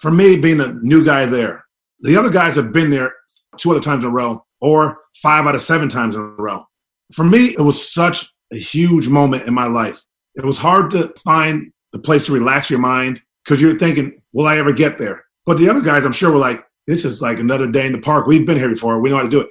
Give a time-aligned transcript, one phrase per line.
[0.00, 1.64] for me, being a new guy there,
[2.00, 3.14] the other guys have been there
[3.58, 6.64] two other times in a row or five out of seven times in a row.
[7.12, 10.00] For me, it was such a huge moment in my life.
[10.36, 14.46] It was hard to find the place to relax your mind because you're thinking, will
[14.46, 15.24] I ever get there?
[15.44, 18.00] But the other guys, I'm sure, were like, this is like another day in the
[18.00, 18.26] park.
[18.26, 19.00] We've been here before.
[19.00, 19.50] We know how to do it.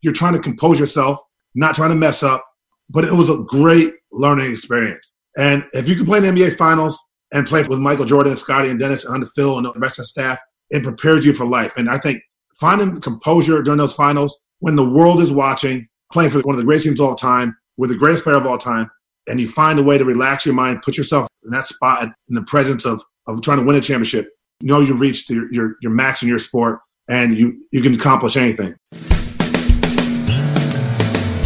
[0.00, 1.18] You're trying to compose yourself,
[1.54, 2.46] not trying to mess up.
[2.88, 5.12] But it was a great learning experience.
[5.36, 7.00] And if you can play in the NBA Finals
[7.32, 10.02] and play with Michael Jordan, and Scottie, and Dennis, and Phil, and the rest of
[10.02, 10.38] the staff,
[10.70, 11.72] it prepares you for life.
[11.76, 12.22] And I think
[12.58, 16.64] finding composure during those finals when the world is watching, playing for one of the
[16.64, 18.90] greatest teams of all time, with the greatest player of all time,
[19.28, 22.34] and you find a way to relax your mind, put yourself in that spot in
[22.34, 24.28] the presence of, of trying to win a championship,
[24.60, 27.94] you know you've reached your, your, your max in your sport and you, you can
[27.94, 28.74] accomplish anything.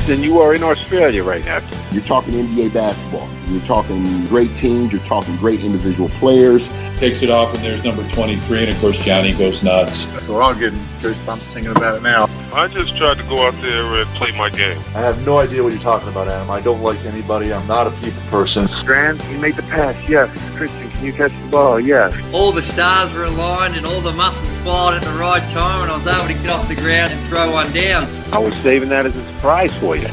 [0.06, 1.83] Then you are in Australia right now.
[1.94, 3.28] You're talking NBA basketball.
[3.46, 4.92] You're talking great teams.
[4.92, 6.68] You're talking great individual players.
[6.98, 10.08] Takes it off, and there's number 23, and of course Johnny goes nuts.
[10.26, 12.26] So we're all getting goosebumps thinking about it now.
[12.52, 14.78] I just tried to go out there and play my game.
[14.88, 16.50] I have no idea what you're talking about, Adam.
[16.50, 17.52] I don't like anybody.
[17.52, 18.66] I'm not a people person.
[18.66, 19.96] Strand, you made the pass.
[20.08, 20.36] Yes.
[20.56, 21.78] Christian, can you catch the ball?
[21.78, 22.12] Yes.
[22.32, 25.92] All the stars were aligned and all the muscles fired at the right time, and
[25.92, 28.08] I was able to get off the ground and throw one down.
[28.32, 30.08] I was saving that as a surprise for you.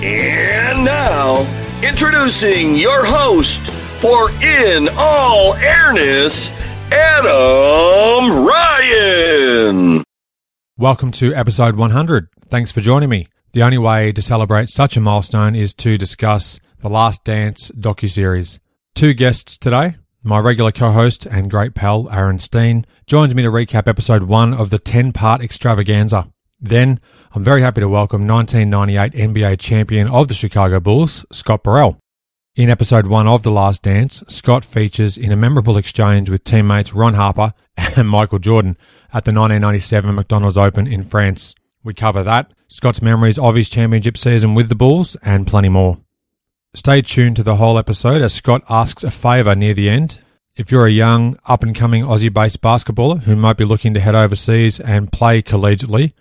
[0.00, 1.44] And now,
[1.82, 3.60] introducing your host
[4.00, 6.50] for In All Airness,
[6.92, 10.04] Adam Ryan.
[10.76, 12.28] Welcome to episode 100.
[12.48, 13.26] Thanks for joining me.
[13.54, 18.60] The only way to celebrate such a milestone is to discuss the Last Dance docu-series.
[18.94, 19.96] Two guests today.
[20.22, 24.70] My regular co-host and great pal Aaron Steen joins me to recap episode 1 of
[24.70, 26.28] the 10-part extravaganza.
[26.60, 27.00] Then,
[27.34, 31.98] I'm very happy to welcome 1998 NBA champion of the Chicago Bulls, Scott Burrell.
[32.56, 36.94] In episode 1 of The Last Dance, Scott features in a memorable exchange with teammates
[36.94, 38.78] Ron Harper and Michael Jordan
[39.12, 41.54] at the 1997 McDonald's Open in France.
[41.84, 45.98] We cover that, Scott's memories of his championship season with the Bulls, and plenty more.
[46.74, 50.20] Stay tuned to the whole episode as Scott asks a favour near the end.
[50.56, 54.00] If you're a young, up and coming Aussie based basketballer who might be looking to
[54.00, 56.14] head overseas and play collegiately,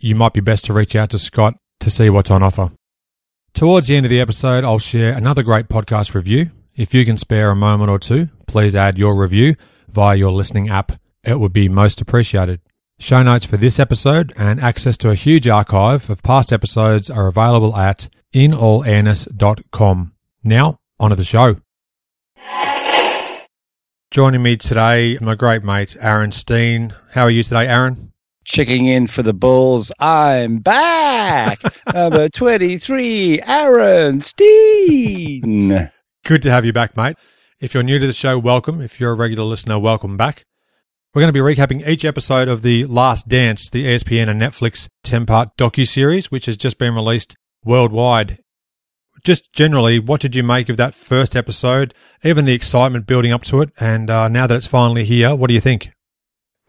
[0.00, 2.72] you might be best to reach out to Scott to see what's on offer.
[3.54, 6.50] Towards the end of the episode, I'll share another great podcast review.
[6.76, 9.56] If you can spare a moment or two, please add your review
[9.88, 10.92] via your listening app.
[11.22, 12.60] It would be most appreciated.
[12.98, 17.26] Show notes for this episode and access to a huge archive of past episodes are
[17.26, 20.12] available at inallairness.com.
[20.44, 21.56] Now, on to the show.
[24.10, 26.94] Joining me today, my great mate, Aaron Steen.
[27.12, 28.09] How are you today, Aaron?
[28.50, 29.92] Checking in for the Bulls.
[30.00, 31.60] I'm back.
[31.94, 35.90] Number 23, Aaron Steen.
[36.24, 37.16] Good to have you back, mate.
[37.60, 38.80] If you're new to the show, welcome.
[38.80, 40.44] If you're a regular listener, welcome back.
[41.14, 44.88] We're going to be recapping each episode of The Last Dance, the ESPN and Netflix
[45.04, 48.38] 10 part docu-series, which has just been released worldwide.
[49.24, 51.94] Just generally, what did you make of that first episode?
[52.24, 55.48] Even the excitement building up to it, and uh, now that it's finally here, what
[55.48, 55.90] do you think?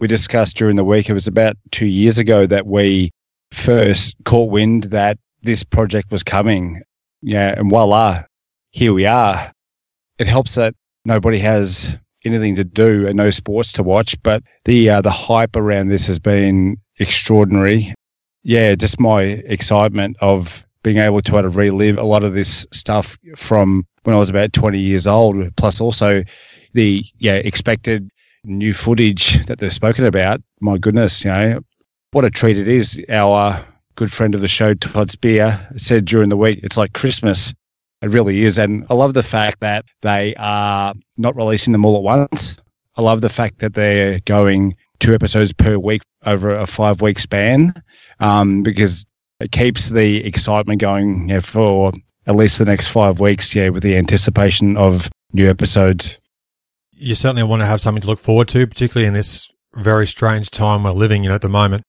[0.02, 3.12] We discussed during the week, it was about two years ago that we
[3.52, 6.82] first caught wind that this project was coming.
[7.22, 8.24] Yeah, and voila,
[8.72, 9.52] here we are.
[10.18, 10.74] It helps that
[11.06, 11.96] nobody has
[12.26, 16.08] anything to do and no sports to watch, but the uh, the hype around this
[16.08, 17.94] has been extraordinary.
[18.44, 23.20] Yeah, just my excitement of being able to, to relive a lot of this stuff
[23.36, 26.24] from when I was about 20 years old, plus also
[26.74, 28.10] the yeah expected
[28.44, 30.42] new footage that they've spoken about.
[30.60, 31.60] My goodness, you know,
[32.12, 33.02] what a treat it is.
[33.10, 33.64] Our
[33.96, 37.54] good friend of the show, Todd Spear, said during the week, it's like Christmas.
[38.02, 38.58] It really is.
[38.58, 42.58] And I love the fact that they are not releasing them all at once.
[42.96, 47.20] I love the fact that they're going two episodes per week over a five week
[47.20, 47.74] span
[48.20, 49.06] um, because
[49.40, 51.92] it keeps the excitement going for
[52.28, 56.18] at least the next five weeks, yeah, with the anticipation of new episodes
[57.02, 60.52] you certainly want to have something to look forward to, particularly in this very strange
[60.52, 61.84] time we're living in at the moment.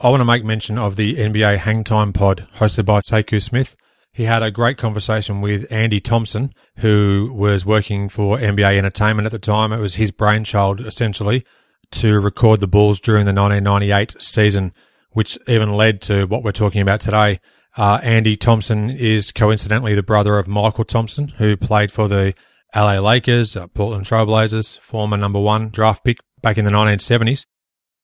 [0.00, 3.76] I want to make mention of the NBA Hangtime Pod hosted by Sekou Smith.
[4.12, 9.32] He had a great conversation with Andy Thompson, who was working for NBA Entertainment at
[9.32, 9.72] the time.
[9.72, 11.44] It was his brainchild, essentially,
[11.92, 14.72] to record the Bulls during the 1998 season,
[15.10, 17.38] which even led to what we're talking about today.
[17.76, 22.34] Uh, Andy Thompson is coincidentally the brother of Michael Thompson, who played for the
[22.74, 27.46] LA Lakers, uh, Portland Trailblazers, former number one draft pick back in the 1970s.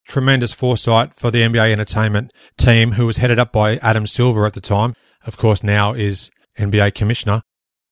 [0.07, 4.53] Tremendous foresight for the NBA entertainment team, who was headed up by Adam Silver at
[4.53, 4.95] the time.
[5.27, 7.43] Of course, now is NBA commissioner.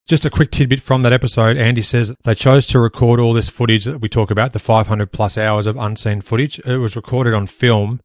[0.07, 1.57] Just a quick tidbit from that episode.
[1.57, 5.13] Andy says they chose to record all this footage that we talk about, the 500
[5.13, 6.59] plus hours of unseen footage.
[6.61, 8.01] It was recorded on film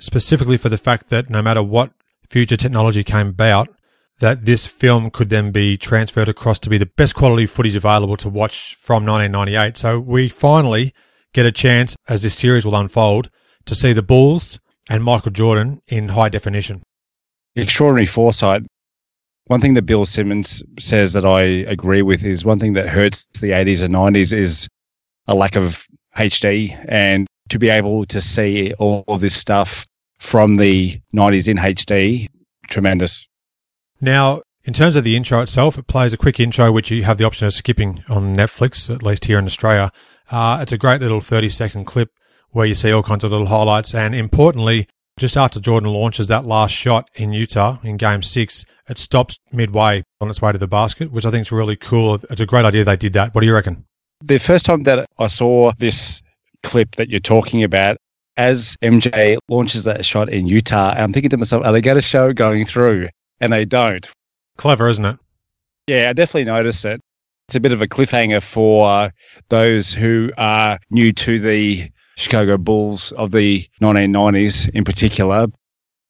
[0.00, 1.92] specifically for the fact that no matter what
[2.28, 3.68] future technology came about,
[4.20, 8.16] that this film could then be transferred across to be the best quality footage available
[8.18, 9.76] to watch from 1998.
[9.76, 10.94] So we finally
[11.32, 13.28] get a chance, as this series will unfold,
[13.66, 16.82] to see the Bulls and Michael Jordan in high definition.
[17.56, 18.62] Extraordinary foresight.
[19.46, 23.26] One thing that Bill Simmons says that I agree with is one thing that hurts
[23.40, 24.68] the 80s and 90s is
[25.26, 29.86] a lack of HD and to be able to see all this stuff
[30.18, 32.28] from the 90s in HD,
[32.70, 33.26] tremendous.
[34.00, 37.18] Now, in terms of the intro itself, it plays a quick intro, which you have
[37.18, 39.92] the option of skipping on Netflix, at least here in Australia.
[40.30, 42.10] Uh, it's a great little 30 second clip
[42.50, 43.94] where you see all kinds of little highlights.
[43.94, 44.88] And importantly,
[45.18, 50.02] just after Jordan launches that last shot in Utah in game six, it stops midway
[50.20, 52.14] on its way to the basket, which I think is really cool.
[52.14, 53.34] It's a great idea they did that.
[53.34, 53.84] What do you reckon?
[54.22, 56.22] The first time that I saw this
[56.62, 57.98] clip that you're talking about,
[58.36, 62.02] as MJ launches that shot in Utah, I'm thinking to myself, are they going to
[62.02, 63.08] show going through?
[63.40, 64.08] And they don't.
[64.56, 65.18] Clever, isn't it?
[65.86, 67.00] Yeah, I definitely noticed it.
[67.48, 69.12] It's a bit of a cliffhanger for
[69.50, 75.46] those who are new to the Chicago Bulls of the 1990s in particular.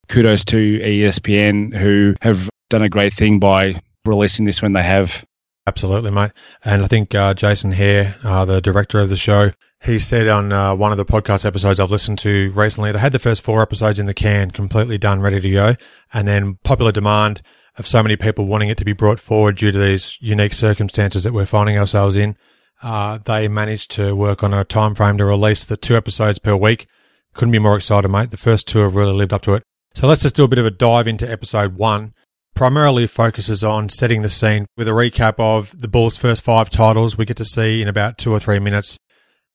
[0.09, 5.25] Kudos to ESPN who have done a great thing by releasing this when they have.
[5.67, 6.32] Absolutely, mate.
[6.65, 9.50] And I think uh, Jason Hehir, uh, the director of the show,
[9.84, 13.12] he said on uh, one of the podcast episodes I've listened to recently, they had
[13.12, 15.76] the first four episodes in the can, completely done, ready to go.
[16.12, 17.42] And then popular demand
[17.76, 21.22] of so many people wanting it to be brought forward due to these unique circumstances
[21.25, 22.36] that we're finding ourselves in.
[22.82, 26.56] Uh, they managed to work on a time frame to release the two episodes per
[26.56, 26.87] week.
[27.34, 28.30] Couldn't be more excited, mate.
[28.30, 29.62] The first two have really lived up to it.
[29.94, 32.14] So let's just do a bit of a dive into episode one
[32.54, 37.19] primarily focuses on setting the scene with a recap of the Bulls' first five titles
[37.19, 38.96] we get to see in about two or three minutes.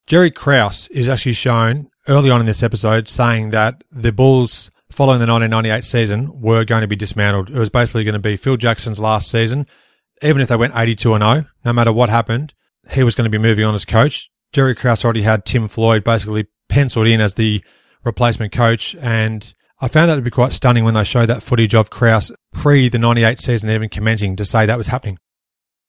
[0.09, 5.19] Jerry Krause is actually shown early on in this episode saying that the Bulls, following
[5.19, 7.51] the 1998 season, were going to be dismantled.
[7.51, 9.67] It was basically going to be Phil Jackson's last season.
[10.23, 12.55] Even if they went 82 and 0, no matter what happened,
[12.89, 14.31] he was going to be moving on as coach.
[14.51, 17.63] Jerry Krause already had Tim Floyd basically penciled in as the
[18.03, 21.75] replacement coach and I found that to be quite stunning when they showed that footage
[21.75, 25.19] of Krause pre the 98 season even commencing to say that was happening.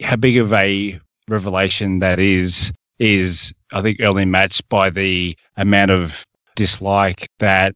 [0.03, 2.71] How big of a revelation that is,
[3.01, 6.25] is I think only matched by the amount of
[6.55, 7.75] dislike that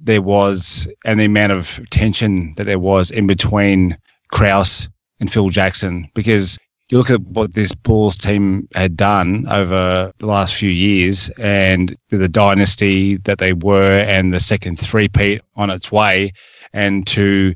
[0.00, 3.96] there was and the amount of tension that there was in between
[4.30, 4.88] Krause
[5.18, 6.58] and Phil Jackson because
[6.88, 11.96] you look at what this Bulls team had done over the last few years and
[12.10, 16.32] the dynasty that they were and the second three-peat on its way
[16.72, 17.54] and to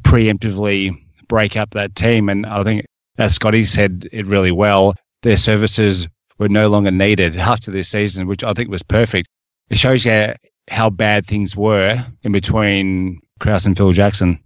[0.00, 0.94] preemptively
[1.26, 2.28] break up that team.
[2.28, 2.84] And I think,
[3.18, 6.06] as Scotty said it really well, their services
[6.42, 9.28] were no longer needed after this season, which I think was perfect.
[9.70, 10.34] It shows you
[10.68, 14.42] how bad things were in between Krause and Phil Jackson.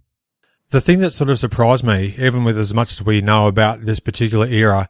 [0.69, 3.85] The thing that sort of surprised me, even with as much as we know about
[3.85, 4.89] this particular era,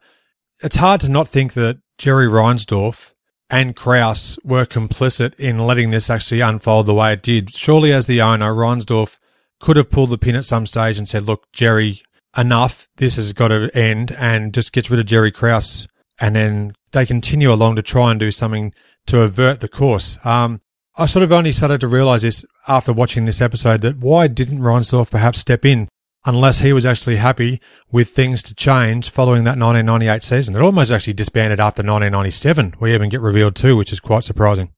[0.64, 3.14] it's hard to not think that Jerry Reinsdorf
[3.50, 7.54] and Krause were complicit in letting this actually unfold the way it did.
[7.54, 9.18] Surely, as the owner, Reinsdorf
[9.60, 12.02] could have pulled the pin at some stage and said, look, Jerry,
[12.36, 12.90] enough.
[12.98, 15.88] This has got to end and just gets rid of Jerry Krause.
[16.20, 18.74] And then they continue along to try and do something
[19.08, 20.18] to avert the course.
[20.26, 20.62] Um,
[20.98, 24.60] I sort of only started to realize this after watching this episode that why didn't
[24.60, 25.88] Reinsdorf perhaps step in
[26.26, 30.56] unless he was actually happy with things to change following that 1998 season?
[30.56, 32.76] It almost actually disbanded after 1997.
[32.80, 34.72] We even get revealed too, which is quite surprising.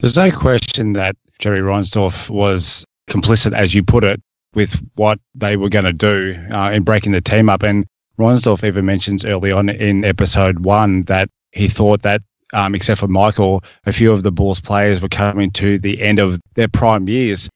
[0.00, 4.22] There's no question that Jerry Reinsdorf was complicit, as you put it,
[4.54, 7.62] with what they were going to do uh, in breaking the team up.
[7.62, 7.86] And
[8.18, 13.08] Reinsdorf even mentions early on in episode one that he thought that um, except for
[13.08, 17.08] Michael, a few of the Bulls players were coming to the end of their prime
[17.08, 17.48] years.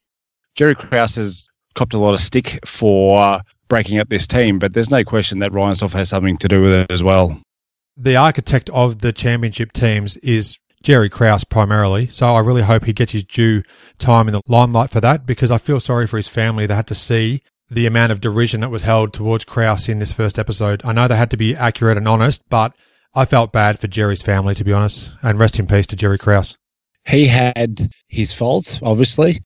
[0.54, 4.90] Jerry Krause has copped a lot of stick for breaking up this team, but there's
[4.90, 7.40] no question that Reinsdorf has something to do with it as well.
[7.96, 12.92] The architect of the championship teams is Jerry Krause primarily, so I really hope he
[12.92, 13.62] gets his due
[13.98, 16.66] time in the limelight for that because I feel sorry for his family.
[16.66, 20.12] They had to see the amount of derision that was held towards Krause in this
[20.12, 20.82] first episode.
[20.84, 22.74] I know they had to be accurate and honest, but
[23.14, 26.16] I felt bad for Jerry's family, to be honest, and rest in peace to Jerry
[26.18, 26.56] Krause.
[27.06, 29.40] He had his faults, obviously,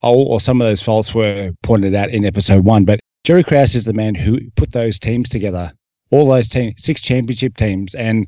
[0.00, 2.84] all, or some of those faults were pointed out in episode one.
[2.84, 5.72] But Jerry Krause is the man who put those teams together,
[6.10, 7.94] all those teams, six championship teams.
[7.94, 8.26] And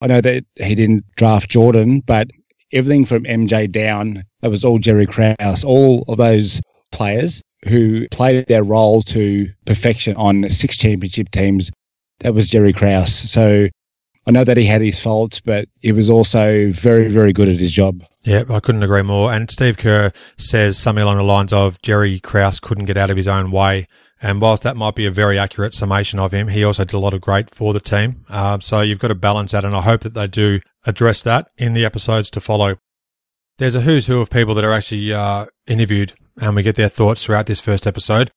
[0.00, 2.30] I know that he didn't draft Jordan, but
[2.72, 6.60] everything from MJ down, that was all Jerry Krause, all of those
[6.92, 11.72] players who played their role to perfection on six championship teams
[12.20, 13.12] that was Jerry Krause.
[13.12, 13.68] So
[14.28, 17.58] I know that he had his faults, but he was also very, very good at
[17.58, 18.04] his job.
[18.24, 19.32] Yeah, I couldn't agree more.
[19.32, 23.16] And Steve Kerr says something along the lines of Jerry Krause couldn't get out of
[23.16, 23.88] his own way.
[24.20, 26.98] And whilst that might be a very accurate summation of him, he also did a
[26.98, 28.26] lot of great for the team.
[28.28, 31.50] Uh, so you've got to balance that, and I hope that they do address that
[31.56, 32.76] in the episodes to follow.
[33.56, 36.90] There's a who's who of people that are actually uh, interviewed, and we get their
[36.90, 38.30] thoughts throughout this first episode.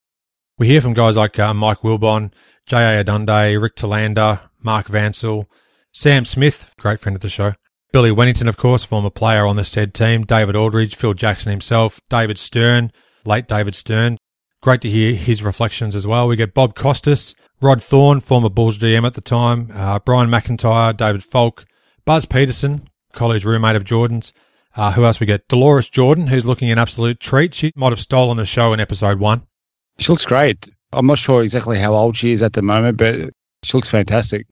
[0.57, 2.31] We hear from guys like uh, Mike Wilbon,
[2.65, 3.03] J.A.
[3.03, 5.47] Adande, Rick Telander, Mark Vancil,
[5.93, 7.53] Sam Smith, great friend of the show,
[7.91, 11.99] Billy Wennington, of course, former player on the said team, David Aldridge, Phil Jackson himself,
[12.09, 12.91] David Stern,
[13.25, 14.17] late David Stern.
[14.61, 16.27] Great to hear his reflections as well.
[16.27, 20.95] We get Bob Costas, Rod Thorn, former Bulls GM at the time, uh, Brian McIntyre,
[20.95, 21.65] David Falk,
[22.05, 24.31] Buzz Peterson, college roommate of Jordan's.
[24.73, 25.49] Uh, who else we get?
[25.49, 27.53] Dolores Jordan, who's looking an absolute treat.
[27.53, 29.43] She might have stolen the show in episode one.
[29.99, 30.69] She looks great.
[30.93, 33.31] I'm not sure exactly how old she is at the moment, but
[33.63, 34.47] she looks fantastic.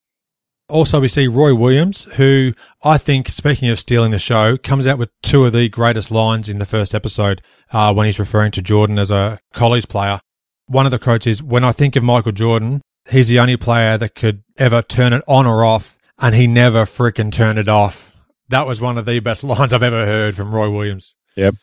[0.70, 5.00] Also, we see Roy Williams, who I think, speaking of stealing the show, comes out
[5.00, 8.62] with two of the greatest lines in the first episode uh, when he's referring to
[8.62, 10.20] Jordan as a college player.
[10.68, 13.98] One of the quotes is, When I think of Michael Jordan, he's the only player
[13.98, 18.14] that could ever turn it on or off, and he never fricking turned it off.
[18.50, 21.16] That was one of the best lines I've ever heard from Roy Williams.
[21.36, 21.56] Yep.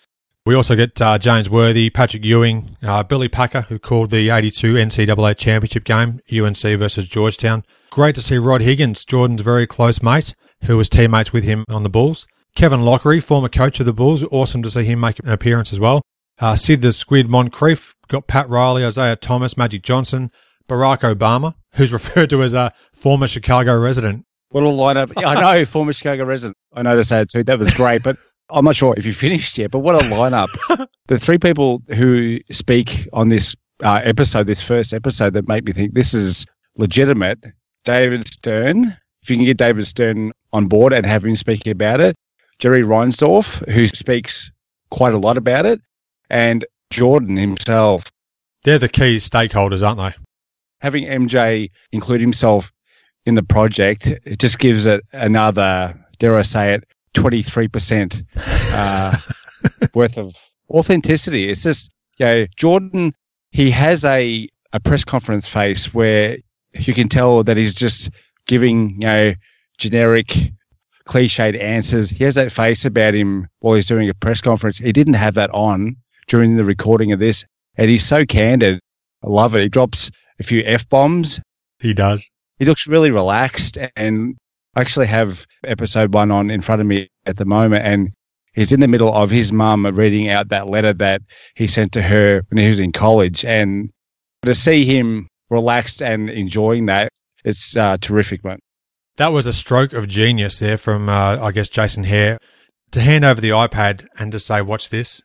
[0.46, 4.74] We also get uh, James Worthy, Patrick Ewing, uh, Billy Packer, who called the 82
[4.74, 7.64] NCAA championship game, UNC versus Georgetown.
[7.90, 11.82] Great to see Rod Higgins, Jordan's very close mate, who was teammates with him on
[11.82, 12.28] the Bulls.
[12.54, 15.80] Kevin Loughery, former coach of the Bulls, awesome to see him make an appearance as
[15.80, 16.00] well.
[16.38, 20.30] Uh, Sid the Squid Moncrief, got Pat Riley, Isiah Thomas, Magic Johnson,
[20.68, 24.24] Barack Obama, who's referred to as a former Chicago resident.
[24.50, 25.12] What a lineup.
[25.16, 26.56] I know, former Chicago resident.
[26.72, 27.42] I say it too.
[27.42, 28.16] That was great, but
[28.50, 30.48] I'm not sure if you finished yet, but what a lineup.
[31.06, 35.72] the three people who speak on this uh, episode, this first episode, that make me
[35.72, 37.42] think this is legitimate.
[37.84, 42.00] David Stern, if you can get David Stern on board and have him speaking about
[42.00, 42.16] it,
[42.58, 44.50] Jerry Reinsdorf, who speaks
[44.90, 45.80] quite a lot about it,
[46.30, 48.04] and Jordan himself.
[48.62, 50.20] They're the key stakeholders, aren't they?
[50.80, 52.72] Having MJ include himself
[53.24, 56.84] in the project, it just gives it another, dare I say it,
[57.16, 58.24] 23%
[58.72, 59.16] uh,
[59.94, 60.34] worth of
[60.70, 61.48] authenticity.
[61.48, 63.12] It's just, you know, Jordan,
[63.50, 66.36] he has a, a press conference face where
[66.74, 68.10] you can tell that he's just
[68.46, 69.34] giving, you know,
[69.78, 70.52] generic,
[71.06, 72.10] cliched answers.
[72.10, 74.78] He has that face about him while he's doing a press conference.
[74.78, 75.96] He didn't have that on
[76.28, 77.44] during the recording of this.
[77.76, 78.80] And he's so candid.
[79.22, 79.62] I love it.
[79.62, 81.40] He drops a few F bombs.
[81.78, 82.28] He does.
[82.58, 84.36] He looks really relaxed and
[84.76, 88.10] I actually have episode one on in front of me at the moment, and
[88.52, 91.22] he's in the middle of his mum reading out that letter that
[91.54, 93.90] he sent to her when he was in college, and
[94.42, 97.10] to see him relaxed and enjoying that,
[97.42, 98.58] it's uh, terrific, man.
[99.16, 102.36] That was a stroke of genius there from, uh, I guess, Jason Hehir
[102.90, 105.22] to hand over the iPad and to say, "Watch this."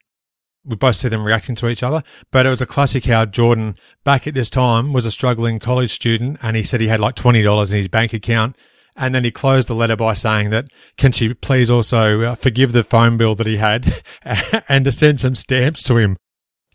[0.63, 3.75] We both see them reacting to each other, but it was a classic how Jordan,
[4.05, 7.15] back at this time, was a struggling college student, and he said he had like
[7.15, 8.55] twenty dollars in his bank account
[8.95, 10.65] and then he closed the letter by saying that,
[10.97, 14.03] can she please also uh, forgive the phone bill that he had
[14.69, 16.17] and to send some stamps to him?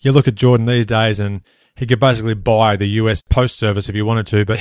[0.00, 1.42] You look at Jordan these days and
[1.76, 4.60] he could basically buy the US Post Service if he wanted to, but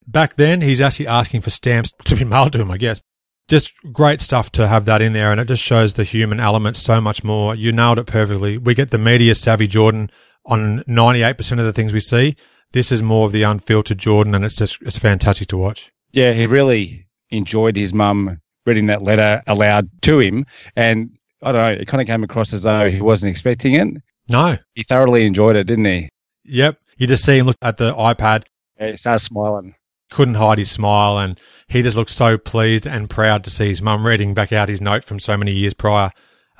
[0.06, 3.00] back then he's actually asking for stamps to be mailed to him, I guess.
[3.48, 6.76] Just great stuff to have that in there, and it just shows the human element
[6.76, 7.54] so much more.
[7.54, 8.58] You nailed it perfectly.
[8.58, 10.10] We get the media savvy Jordan
[10.44, 12.36] on 98% of the things we see.
[12.72, 15.92] This is more of the unfiltered Jordan, and it's just, it's fantastic to watch.
[16.12, 20.46] Yeah, he really enjoyed his mum reading that letter aloud to him.
[20.74, 24.02] And I don't know, it kind of came across as though he wasn't expecting it.
[24.28, 24.58] No.
[24.74, 26.08] He thoroughly enjoyed it, didn't he?
[26.44, 26.78] Yep.
[26.96, 28.44] You just see him look at the iPad.
[28.78, 29.74] Yeah, he starts smiling.
[30.10, 33.82] Couldn't hide his smile, and he just looked so pleased and proud to see his
[33.82, 36.10] mum reading back out his note from so many years prior.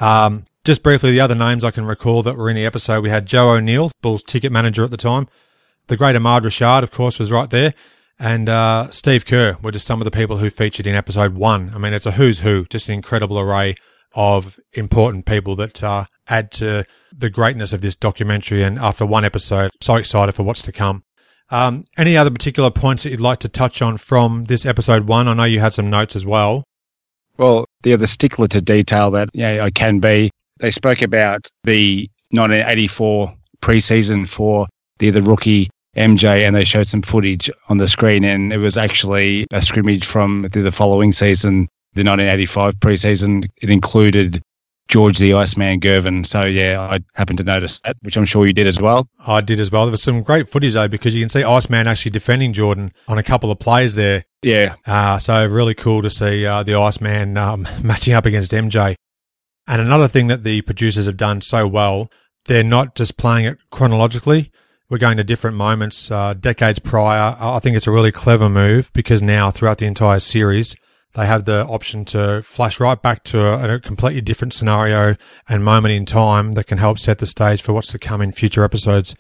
[0.01, 3.11] Um, just briefly, the other names I can recall that were in the episode, we
[3.11, 5.29] had Joe O'Neill, Bulls ticket manager at the time.
[5.87, 7.73] The great Ahmad Rashad, of course, was right there
[8.19, 11.71] and uh, Steve Kerr were just some of the people who featured in episode one.
[11.75, 13.75] I mean, it's a who's who, just an incredible array
[14.15, 18.63] of important people that uh, add to the greatness of this documentary.
[18.63, 21.05] And after one episode, so excited for what's to come.
[21.51, 25.29] Um, any other particular points that you'd like to touch on from this episode one?
[25.29, 26.65] I know you had some notes as well.
[27.37, 30.31] Well, the other stickler to detail that yeah, I can be.
[30.59, 34.67] They spoke about the 1984 preseason for
[34.99, 38.77] the the rookie MJ and they showed some footage on the screen and it was
[38.77, 43.49] actually a scrimmage from the, following season, the 1985 preseason.
[43.63, 44.43] It included
[44.89, 46.25] George the Iceman Gervin.
[46.27, 49.09] So yeah, I happened to notice that, which I'm sure you did as well.
[49.27, 49.87] I did as well.
[49.87, 53.19] There was some great footage though because you can see Iceman actually defending Jordan on
[53.19, 54.25] a couple of plays there.
[54.43, 54.77] Yeah.
[54.87, 58.95] Uh, so really cool to see uh, the Iceman um, matching up against MJ.
[59.67, 62.09] And another thing that the producers have done so well,
[62.45, 64.53] they're not just playing it chronologically.
[64.89, 67.37] We're going to different moments, uh, decades prior.
[67.41, 70.77] I think it's a really clever move because now throughout the entire series,
[71.15, 75.17] they have the option to flash right back to a, a, completely different scenario
[75.49, 78.33] and moment in time that can help set the stage for what's to come in
[78.33, 79.17] future episodes.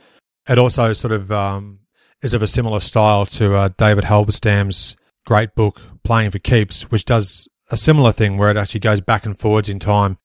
[0.49, 1.81] It also sort of um,
[2.23, 4.95] is of a similar style to uh, David Halberstam's
[5.27, 9.27] great book, Playing for Keeps, which does a similar thing where it actually goes back
[9.27, 10.19] and forwards in time.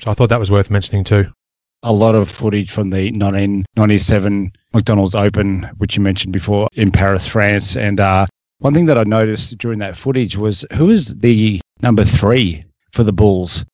[0.00, 1.32] So I thought that was worth mentioning too.
[1.82, 7.26] A lot of footage from the 1997 McDonald's Open, which you mentioned before, in Paris,
[7.26, 7.76] France.
[7.76, 8.26] And uh,
[8.58, 13.04] one thing that I noticed during that footage was who was the number three for
[13.04, 13.64] the Bulls?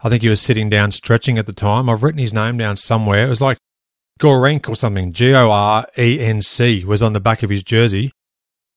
[0.00, 1.88] I think he was sitting down stretching at the time.
[1.88, 3.26] I've written his name down somewhere.
[3.26, 3.58] It was like
[4.20, 5.12] Gorenc or something.
[5.12, 8.10] G O R E N C was on the back of his jersey.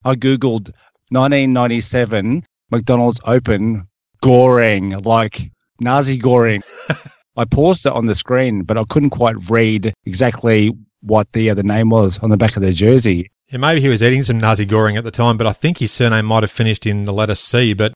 [0.03, 0.71] I Googled
[1.09, 3.87] 1997 McDonald's Open
[4.23, 6.63] Goreng, like Nasi Goreng.
[7.37, 10.71] I paused it on the screen, but I couldn't quite read exactly
[11.01, 13.31] what the other name was on the back of their jersey.
[13.49, 15.91] Yeah, maybe he was eating some Nasi Goreng at the time, but I think his
[15.91, 17.73] surname might have finished in the letter C.
[17.73, 17.93] But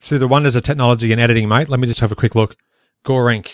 [0.00, 2.56] through the wonders of technology and editing, mate, let me just have a quick look.
[3.04, 3.52] Gorenc.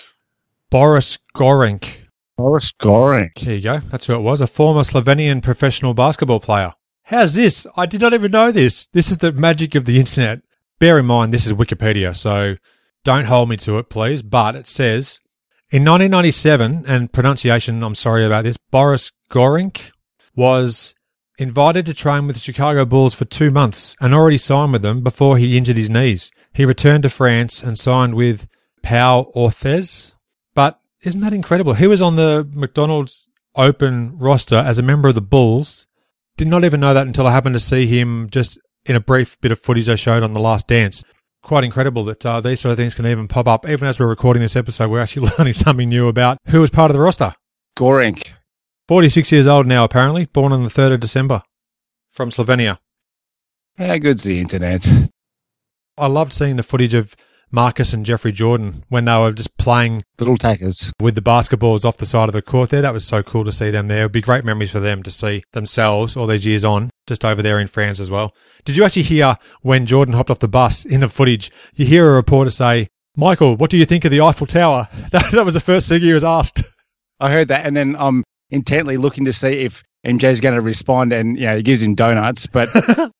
[0.70, 2.06] Boris Gorenc.
[2.36, 3.40] Boris Gorenc.
[3.40, 3.78] There you go.
[3.78, 4.40] That's who it was.
[4.40, 6.74] A former Slovenian professional basketball player.
[7.04, 7.66] How's this?
[7.76, 8.86] I did not even know this.
[8.86, 10.42] This is the magic of the internet.
[10.78, 12.56] Bear in mind, this is Wikipedia, so
[13.04, 14.22] don't hold me to it, please.
[14.22, 15.18] But it says
[15.70, 19.92] in 1997, and pronunciation, I'm sorry about this, Boris Gorink
[20.34, 20.94] was
[21.38, 25.02] invited to train with the Chicago Bulls for two months and already signed with them
[25.02, 26.30] before he injured his knees.
[26.52, 28.48] He returned to France and signed with
[28.82, 30.12] Pau Orthez.
[30.54, 31.74] But isn't that incredible?
[31.74, 35.86] He was on the McDonald's Open roster as a member of the Bulls.
[36.36, 39.40] Did not even know that until I happened to see him just in a brief
[39.40, 41.02] bit of footage I showed on The Last Dance.
[41.42, 43.68] Quite incredible that uh, these sort of things can even pop up.
[43.68, 46.90] Even as we're recording this episode, we're actually learning something new about who was part
[46.90, 47.34] of the roster.
[47.76, 48.32] Gorenc.
[48.88, 51.42] 46 years old now, apparently, born on the 3rd of December
[52.12, 52.78] from Slovenia.
[53.78, 54.86] How good's the internet?
[55.96, 57.14] I loved seeing the footage of
[57.52, 61.96] Marcus and Jeffrey Jordan when they were just playing little tackers with the basketballs off
[61.96, 62.82] the side of the court there.
[62.82, 64.00] That was so cool to see them there.
[64.00, 67.42] It'd be great memories for them to see themselves all these years on, just over
[67.42, 68.34] there in France as well.
[68.64, 71.50] Did you actually hear when Jordan hopped off the bus in the footage?
[71.74, 74.88] You hear a reporter say, Michael, what do you think of the Eiffel Tower?
[75.10, 76.62] That, that was the first thing he was asked.
[77.18, 81.12] I heard that, and then I'm intently looking to see if MJ's going to respond,
[81.12, 82.46] and you know, he gives him donuts.
[82.46, 82.68] But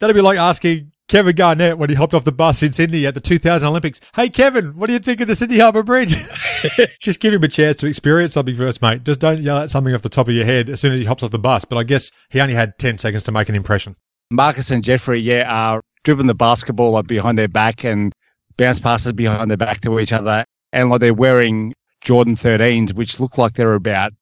[0.00, 3.14] that'd be like asking Kevin Garnett when he hopped off the bus in Sydney at
[3.14, 3.98] the 2000 Olympics.
[4.14, 6.14] Hey, Kevin, what do you think of the Sydney Harbour Bridge?
[7.00, 9.04] Just give him a chance to experience something first, mate.
[9.04, 11.06] Just don't yell at something off the top of your head as soon as he
[11.06, 11.64] hops off the bus.
[11.64, 13.96] But I guess he only had 10 seconds to make an impression.
[14.30, 18.12] Marcus and Jeffrey, yeah, uh, are dribbling the basketball like behind their back and
[18.58, 20.44] bounce passes behind their back to each other.
[20.74, 24.12] And like they're wearing Jordan 13s, which look like they're about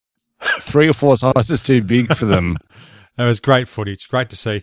[0.61, 2.59] three or four sizes too big for them.
[3.17, 4.07] that was great footage.
[4.09, 4.63] Great to see.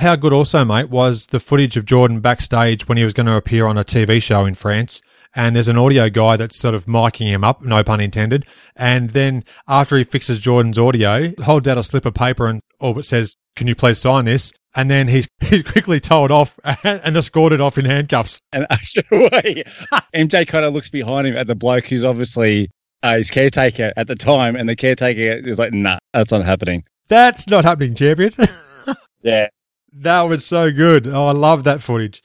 [0.00, 3.36] How good also, mate, was the footage of Jordan backstage when he was going to
[3.36, 5.02] appear on a TV show in France.
[5.34, 8.46] And there's an audio guy that's sort of miking him up, no pun intended.
[8.74, 13.04] And then after he fixes Jordan's audio, holds out a slip of paper and but
[13.04, 14.54] says, can you please sign this?
[14.74, 18.40] And then he's, he's quickly told off and, and escorted off in handcuffs.
[18.54, 19.64] And actually,
[20.14, 22.70] MJ kind of looks behind him at the bloke who's obviously
[23.02, 24.56] uh, his caretaker at the time.
[24.56, 26.84] And the caretaker is like, nah, that's not happening.
[27.08, 28.32] That's not happening, champion.
[29.22, 29.48] yeah.
[29.92, 31.06] That was so good.
[31.06, 32.22] Oh, I love that footage.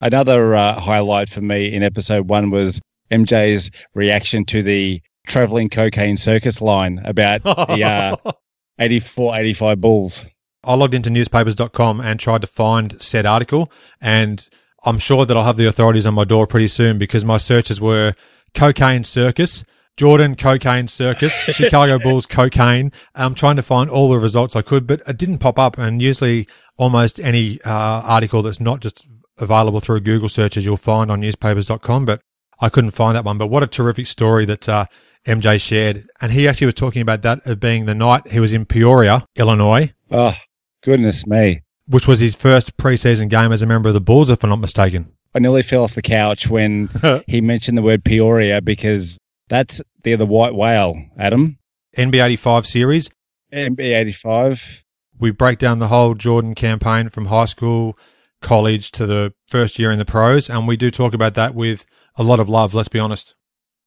[0.00, 6.16] Another uh, highlight for me in episode one was MJ's reaction to the traveling cocaine
[6.16, 8.32] circus line about the uh,
[8.78, 10.26] 84 85 Bulls.
[10.62, 14.46] I logged into newspapers.com and tried to find said article, and
[14.84, 17.80] I'm sure that I'll have the authorities on my door pretty soon because my searches
[17.80, 18.14] were
[18.54, 19.64] cocaine circus
[19.96, 22.92] Jordan Cocaine Circus, Chicago Bulls Cocaine.
[23.14, 25.78] I'm trying to find all the results I could, but it didn't pop up.
[25.78, 29.06] And usually, almost any uh, article that's not just
[29.38, 32.04] available through Google searches, you'll find on newspapers.com.
[32.04, 32.20] But
[32.60, 33.38] I couldn't find that one.
[33.38, 34.86] But what a terrific story that uh,
[35.26, 36.08] MJ shared.
[36.20, 39.26] And he actually was talking about that as being the night he was in Peoria,
[39.36, 39.92] Illinois.
[40.10, 40.34] Oh,
[40.82, 41.62] goodness me.
[41.88, 44.56] Which was his first preseason game as a member of the Bulls, if I'm not
[44.56, 45.12] mistaken.
[45.34, 46.88] I nearly fell off the couch when
[47.26, 51.58] he mentioned the word Peoria because that's they're the white whale, Adam.
[51.96, 53.10] NB85 series.
[53.52, 54.84] NB85.
[55.18, 57.98] We break down the whole Jordan campaign from high school,
[58.42, 61.86] college to the first year in the pros, and we do talk about that with
[62.16, 63.34] a lot of love, let's be honest.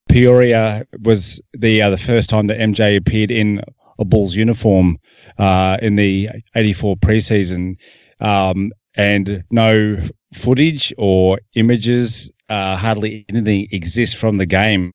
[0.09, 3.61] Peoria was the uh, the first time that MJ appeared in
[3.99, 4.97] a Bulls uniform
[5.37, 7.77] uh, in the '84 preseason,
[8.19, 9.99] um, and no
[10.33, 14.91] footage or images, uh, hardly anything exists from the game.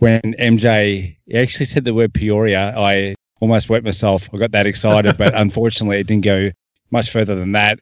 [0.00, 4.30] When MJ actually said the word Peoria, I almost wet myself.
[4.32, 6.50] I got that excited, but unfortunately, it didn't go
[6.90, 7.78] much further than that.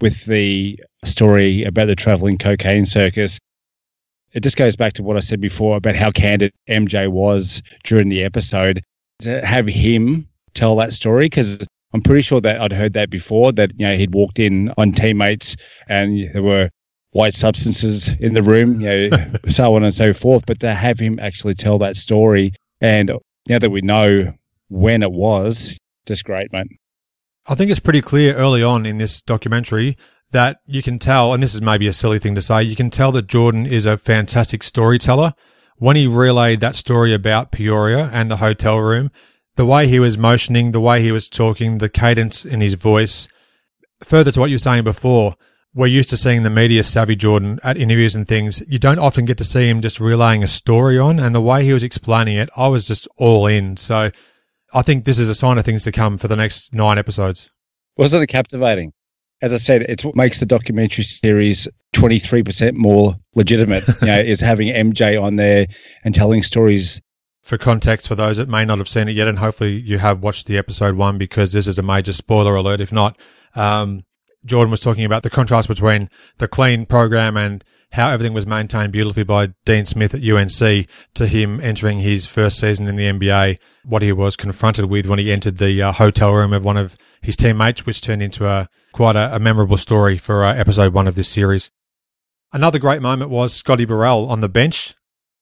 [0.00, 3.38] With the story about the traveling cocaine circus,
[4.32, 8.08] it just goes back to what I said before about how candid MJ was during
[8.08, 8.82] the episode.
[9.20, 13.52] To have him tell that story, because I'm pretty sure that I'd heard that before,
[13.52, 15.54] that you know he'd walked in on teammates
[15.86, 16.68] and there were
[17.18, 20.46] white substances in the room, you know, so on and so forth.
[20.46, 23.10] But to have him actually tell that story, and
[23.48, 24.32] now that we know
[24.68, 25.76] when it was,
[26.06, 26.68] just great, mate.
[27.48, 29.96] I think it's pretty clear early on in this documentary
[30.30, 32.88] that you can tell, and this is maybe a silly thing to say, you can
[32.90, 35.34] tell that Jordan is a fantastic storyteller.
[35.76, 39.10] When he relayed that story about Peoria and the hotel room,
[39.56, 43.26] the way he was motioning, the way he was talking, the cadence in his voice,
[44.04, 45.34] further to what you were saying before,
[45.78, 48.60] we're used to seeing the media savvy Jordan at interviews and things.
[48.66, 51.64] You don't often get to see him just relaying a story on, and the way
[51.64, 53.76] he was explaining it, I was just all in.
[53.76, 54.10] So
[54.74, 57.50] I think this is a sign of things to come for the next nine episodes.
[57.96, 58.92] Wasn't it captivating?
[59.40, 64.40] As I said, it's what makes the documentary series 23% more legitimate, you know, is
[64.40, 65.68] having MJ on there
[66.02, 67.00] and telling stories.
[67.40, 70.24] For context, for those that may not have seen it yet, and hopefully you have
[70.24, 72.80] watched the episode one because this is a major spoiler alert.
[72.80, 73.16] If not,
[73.54, 74.02] um,
[74.44, 78.92] Jordan was talking about the contrast between the clean program and how everything was maintained
[78.92, 83.58] beautifully by Dean Smith at UNC to him entering his first season in the NBA,
[83.84, 86.96] what he was confronted with when he entered the uh, hotel room of one of
[87.22, 91.08] his teammates, which turned into a quite a, a memorable story for uh, episode one
[91.08, 91.70] of this series.
[92.52, 94.94] Another great moment was Scotty Burrell on the bench.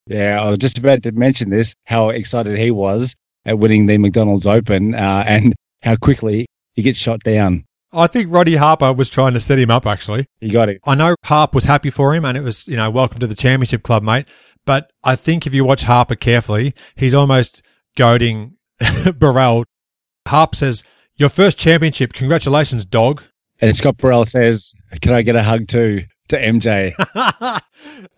[0.06, 3.98] Yeah, I was just about to mention this, how excited he was at winning the
[3.98, 7.64] McDonald's Open uh, and how quickly he gets shot down.
[7.96, 10.26] I think Roddy Harper was trying to set him up, actually.
[10.40, 10.80] You got it.
[10.85, 13.35] I know Harp was happy for him and it was, you know, welcome to the
[13.35, 14.26] championship club, mate.
[14.66, 17.62] But I think if you watch Harper carefully, he's almost
[17.96, 18.56] goading
[19.16, 19.64] Burrell.
[20.28, 20.85] Harp says,
[21.16, 22.12] Your first championship.
[22.12, 23.22] Congratulations, dog.
[23.61, 26.02] And Scott Burrell says, Can I get a hug too?
[26.28, 26.92] To MJ.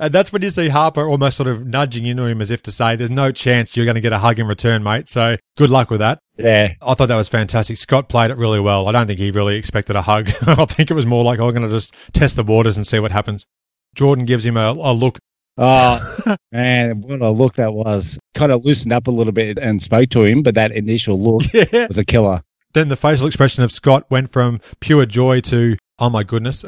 [0.00, 2.72] and that's when you see Harper almost sort of nudging into him as if to
[2.72, 5.08] say, There's no chance you're going to get a hug in return, mate.
[5.08, 6.18] So good luck with that.
[6.38, 6.74] Yeah.
[6.80, 7.76] I thought that was fantastic.
[7.76, 8.88] Scott played it really well.
[8.88, 10.28] I don't think he really expected a hug.
[10.46, 12.98] I think it was more like, I'm going to just test the waters and see
[13.00, 13.46] what happens.
[13.94, 15.18] Jordan gives him a, a look.
[15.56, 18.18] Oh, man, what a look that was.
[18.34, 21.52] Kind of loosened up a little bit and spoke to him, but that initial look
[21.52, 21.86] yeah.
[21.88, 22.42] was a killer.
[22.74, 26.62] Then the facial expression of Scott went from pure joy to, oh my goodness,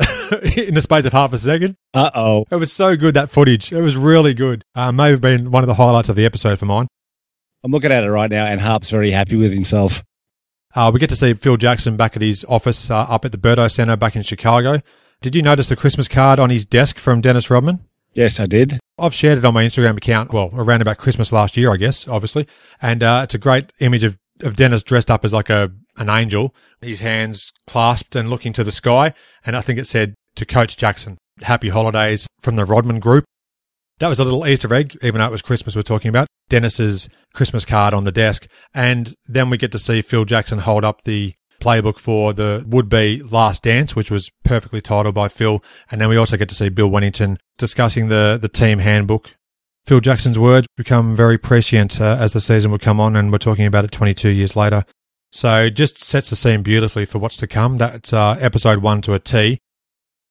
[0.56, 1.76] in the space of half a second.
[1.94, 2.46] Uh oh.
[2.50, 3.72] It was so good, that footage.
[3.72, 4.64] It was really good.
[4.74, 6.88] Uh, may have been one of the highlights of the episode for mine.
[7.62, 10.02] I'm looking at it right now, and Harp's very happy with himself.
[10.74, 13.38] Uh, we get to see Phil Jackson back at his office uh, up at the
[13.38, 14.80] Berto Center back in Chicago.
[15.20, 17.80] Did you notice the Christmas card on his desk from Dennis Rodman?
[18.12, 18.78] Yes, I did.
[18.98, 22.08] I've shared it on my Instagram account, well, around about Christmas last year, I guess,
[22.08, 22.46] obviously.
[22.80, 26.08] And uh, it's a great image of, of Dennis dressed up as like a an
[26.08, 29.12] angel, his hands clasped and looking to the sky.
[29.44, 33.24] And I think it said to Coach Jackson, Happy Holidays from the Rodman Group.
[34.00, 36.26] That was a little Easter egg, even though it was Christmas we're talking about.
[36.48, 38.48] Dennis's Christmas card on the desk.
[38.74, 42.88] And then we get to see Phil Jackson hold up the playbook for the would
[42.88, 45.62] be Last Dance, which was perfectly titled by Phil.
[45.90, 49.34] And then we also get to see Bill Wennington discussing the, the team handbook.
[49.84, 53.38] Phil Jackson's words become very prescient uh, as the season would come on, and we're
[53.38, 54.84] talking about it 22 years later.
[55.32, 57.76] So just sets the scene beautifully for what's to come.
[57.76, 59.58] That's uh, episode one to a T.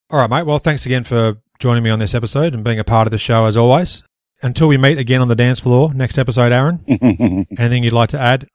[0.10, 0.46] All right, mate.
[0.46, 3.18] Well, thanks again for joining me on this episode and being a part of the
[3.18, 4.04] show as always.
[4.42, 6.86] Until we meet again on the dance floor next episode, Aaron,
[7.58, 8.48] anything you'd like to add?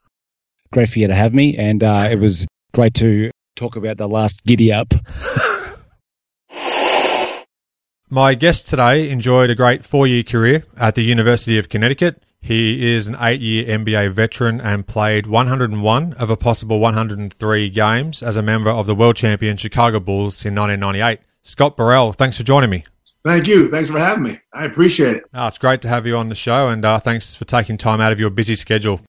[0.72, 4.08] Great for you to have me, and uh, it was great to talk about the
[4.08, 4.94] last giddy up.
[8.08, 12.22] My guest today enjoyed a great four year career at the University of Connecticut.
[12.40, 18.22] He is an eight year NBA veteran and played 101 of a possible 103 games
[18.22, 21.20] as a member of the world champion Chicago Bulls in 1998.
[21.42, 22.84] Scott Burrell, thanks for joining me.
[23.24, 23.70] Thank you.
[23.70, 24.38] Thanks for having me.
[24.52, 25.24] I appreciate it.
[25.32, 28.00] Oh, it's great to have you on the show, and uh, thanks for taking time
[28.00, 29.00] out of your busy schedule.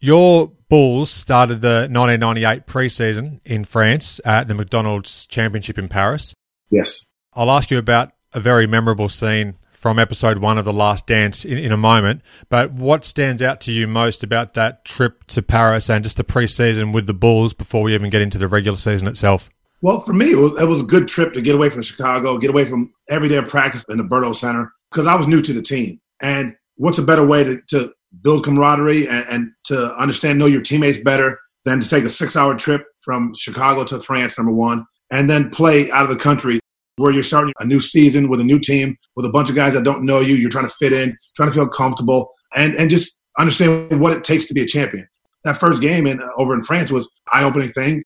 [0.00, 6.34] Your Bulls started the 1998 preseason in France at the McDonald's Championship in Paris.
[6.68, 7.04] Yes.
[7.32, 11.44] I'll ask you about a very memorable scene from episode one of The Last Dance
[11.44, 12.22] in, in a moment.
[12.48, 16.24] But what stands out to you most about that trip to Paris and just the
[16.24, 19.50] preseason with the Bulls before we even get into the regular season itself?
[19.84, 22.38] Well, for me, it was, it was a good trip to get away from Chicago,
[22.38, 25.60] get away from everyday practice in the Berto Center, because I was new to the
[25.60, 26.00] team.
[26.22, 27.92] And what's a better way to, to
[28.22, 32.34] build camaraderie and, and to understand, know your teammates better than to take a six
[32.34, 36.60] hour trip from Chicago to France, number one, and then play out of the country
[36.96, 39.74] where you're starting a new season with a new team with a bunch of guys
[39.74, 40.34] that don't know you.
[40.34, 44.24] You're trying to fit in, trying to feel comfortable, and, and just understand what it
[44.24, 45.06] takes to be a champion.
[45.44, 48.02] That first game in, over in France was eye opening thing.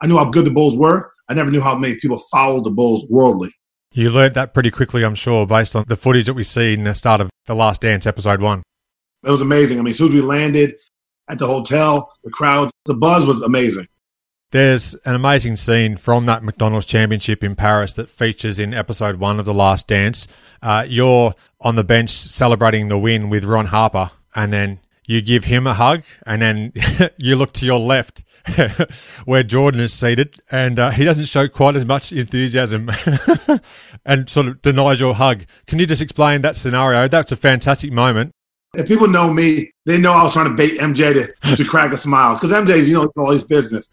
[0.00, 1.12] I knew how good the Bulls were.
[1.28, 3.52] I never knew how many people followed the Bulls worldly.
[3.92, 6.84] You learned that pretty quickly, I'm sure, based on the footage that we see in
[6.84, 8.62] the start of The Last Dance, episode one.
[9.24, 9.78] It was amazing.
[9.78, 10.76] I mean, as soon as we landed
[11.28, 13.88] at the hotel, the crowd, the buzz was amazing.
[14.52, 19.38] There's an amazing scene from that McDonald's Championship in Paris that features in episode one
[19.38, 20.26] of The Last Dance.
[20.62, 25.44] Uh, you're on the bench celebrating the win with Ron Harper, and then you give
[25.44, 26.72] him a hug, and then
[27.18, 28.24] you look to your left
[29.24, 32.90] where Jordan is seated, and uh, he doesn't show quite as much enthusiasm
[34.04, 35.44] and sort of denies your hug.
[35.66, 37.08] Can you just explain that scenario?
[37.08, 38.32] That's a fantastic moment.
[38.74, 41.92] If people know me, they know I was trying to bait MJ to, to crack
[41.92, 43.90] a smile because MJ's, you know, it's all his business.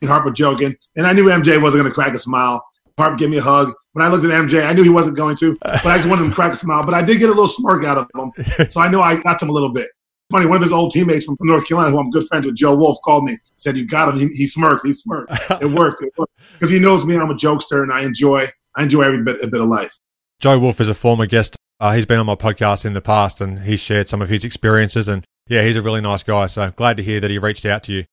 [0.00, 2.64] And Harper joking, and I knew MJ wasn't going to crack a smile.
[2.98, 3.72] Harper gave me a hug.
[3.92, 6.24] When I looked at MJ, I knew he wasn't going to, but I just wanted
[6.24, 6.84] him to crack a smile.
[6.84, 9.38] But I did get a little smirk out of him, so I know I got
[9.38, 9.88] to him a little bit.
[10.30, 12.74] Funny, one of his old teammates from North Carolina, who I'm good friends with, Joe
[12.74, 13.38] Wolf, called me.
[13.58, 14.84] Said, "You got him." He, he smirked.
[14.84, 15.32] He smirked.
[15.62, 16.02] It worked.
[16.52, 17.16] Because he knows me.
[17.16, 18.46] I'm a jokester, and I enjoy.
[18.74, 19.98] I enjoy every bit a bit of life.
[20.40, 23.40] Joe Wolf is a former guest uh, he's been on my podcast in the past
[23.40, 25.08] and he shared some of his experiences.
[25.08, 26.46] And yeah, he's a really nice guy.
[26.46, 28.04] So glad to hear that he reached out to you.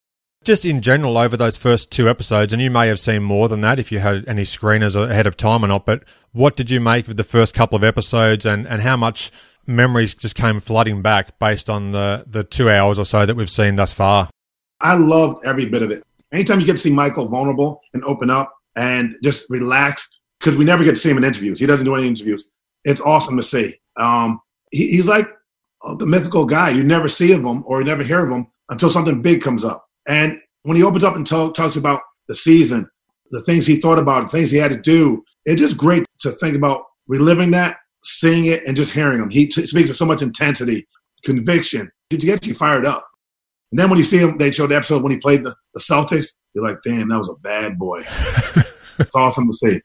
[0.43, 3.62] Just in general, over those first two episodes, and you may have seen more than
[3.62, 6.82] that if you had any screeners ahead of time or not, but what did you
[6.82, 9.32] make of the first couple of episodes and, and how much
[9.65, 13.49] memories just came flooding back based on the, the two hours or so that we've
[13.49, 14.30] seen thus far?
[14.82, 16.04] I loved every bit of it.
[16.32, 20.65] Anytime you get to see Michael vulnerable and open up and just relaxed, because we
[20.65, 21.60] never get to see him in interviews.
[21.60, 22.45] He doesn't do any interviews
[22.84, 23.80] it's awesome to see.
[23.97, 25.30] Um, he, he's like
[25.97, 26.69] the mythical guy.
[26.69, 29.63] You never see of him or you never hear of him until something big comes
[29.63, 29.86] up.
[30.08, 32.89] And when he opens up and talk, talks about the season,
[33.32, 36.32] the things he thought about, the things he had to do, it's just great to
[36.32, 39.30] think about reliving that, seeing it, and just hearing him.
[39.30, 40.88] He t- speaks with so much intensity,
[41.24, 43.08] conviction to get you fired up.
[43.72, 45.80] And then when you see him, they showed the episode when he played the, the
[45.80, 46.28] Celtics.
[46.54, 48.02] You're like, damn, that was a bad boy.
[49.00, 49.82] it's awesome to see.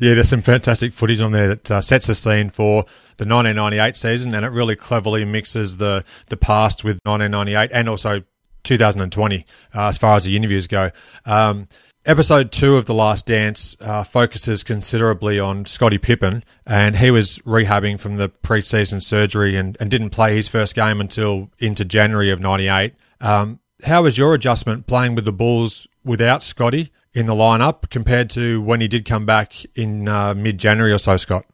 [0.00, 2.82] Yeah, there's some fantastic footage on there that uh, sets the scene for
[3.16, 8.22] the 1998 season, and it really cleverly mixes the the past with 1998 and also
[8.64, 10.90] 2020 uh, as far as the interviews go.
[11.24, 11.68] Um,
[12.04, 17.38] episode two of The Last Dance uh, focuses considerably on Scottie Pippen, and he was
[17.40, 22.30] rehabbing from the preseason surgery and, and didn't play his first game until into January
[22.30, 22.94] of '98.
[23.20, 26.92] Um, how was your adjustment playing with the Bulls without Scottie?
[27.14, 30.98] in the lineup compared to when he did come back in uh, mid January or
[30.98, 31.44] so, Scott?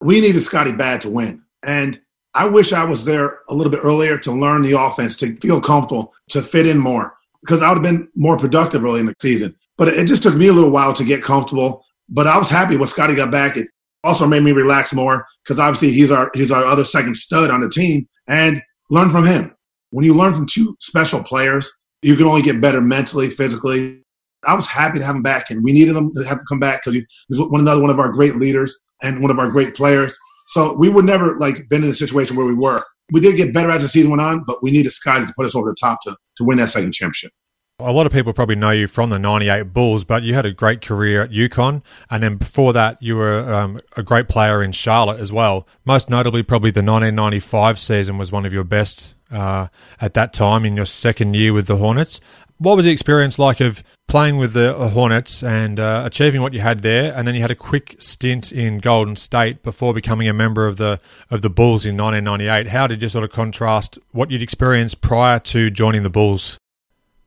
[0.00, 1.42] We needed Scottie bad to win.
[1.62, 2.00] And
[2.34, 5.60] I wish I was there a little bit earlier to learn the offense, to feel
[5.60, 7.15] comfortable, to fit in more,
[7.46, 9.54] because I would have been more productive early in the season.
[9.78, 11.84] But it just took me a little while to get comfortable.
[12.08, 13.56] But I was happy when Scotty got back.
[13.56, 13.68] It
[14.02, 17.60] also made me relax more because obviously he's our he's our other second stud on
[17.60, 19.54] the team and learn from him.
[19.90, 21.70] When you learn from two special players,
[22.02, 24.02] you can only get better mentally, physically,
[24.46, 26.60] I was happy to have him back, and we needed him to have him come
[26.60, 29.74] back because he's one another one of our great leaders and one of our great
[29.74, 30.16] players.
[30.46, 32.82] So we would never like been in a situation where we were.
[33.12, 35.46] We did get better as the season went on, but we needed Scottie to put
[35.46, 37.32] us over the top to to win that second championship.
[37.78, 40.52] A lot of people probably know you from the 98 Bulls, but you had a
[40.52, 41.82] great career at UConn.
[42.08, 45.68] And then before that, you were um, a great player in Charlotte as well.
[45.84, 49.66] Most notably, probably the 1995 season was one of your best uh,
[50.00, 52.18] at that time in your second year with the Hornets.
[52.58, 56.60] What was the experience like of playing with the Hornets and uh, achieving what you
[56.60, 60.32] had there, and then you had a quick stint in Golden State before becoming a
[60.32, 60.98] member of the
[61.30, 62.68] of the Bulls in 1998?
[62.68, 66.58] How did you sort of contrast what you'd experienced prior to joining the Bulls?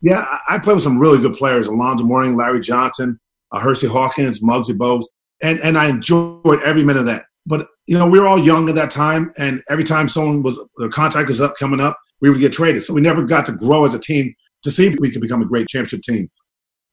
[0.02, 3.20] Yeah, I played with some really good players: Alonzo Mourning, Larry Johnson,
[3.52, 5.06] uh, Hersey Hawkins, Muggsy Bogues,
[5.44, 7.26] and and I enjoyed every minute of that.
[7.46, 10.60] But you know, we were all young at that time, and every time someone was
[10.78, 12.84] their contract was up coming up, we would get traded.
[12.84, 15.42] So we never got to grow as a team to see if we could become
[15.42, 16.30] a great championship team.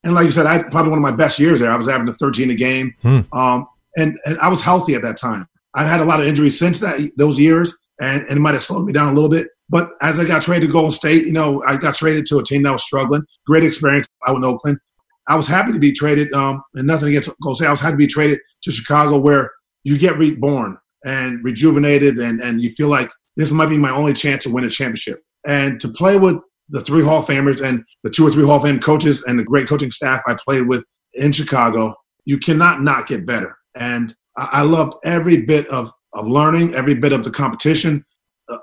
[0.05, 1.73] And like you said, I probably one of my best years there.
[1.73, 3.21] I was averaging 13 a game, hmm.
[3.33, 5.47] um, and, and I was healthy at that time.
[5.75, 8.63] I've had a lot of injuries since that those years, and, and it might have
[8.63, 9.49] slowed me down a little bit.
[9.69, 12.45] But as I got traded to Golden State, you know, I got traded to a
[12.45, 13.23] team that was struggling.
[13.47, 14.79] Great experience out in Oakland.
[15.29, 17.67] I was happy to be traded, um, and nothing against Golden State.
[17.67, 19.51] I was happy to be traded to Chicago, where
[19.83, 24.15] you get reborn and rejuvenated, and and you feel like this might be my only
[24.15, 25.23] chance to win a championship.
[25.47, 26.37] And to play with
[26.69, 29.39] the three Hall of Famers and the two or three Hall of Fame coaches and
[29.39, 33.57] the great coaching staff I played with in Chicago, you cannot not get better.
[33.75, 38.05] And I, I loved every bit of, of learning, every bit of the competition.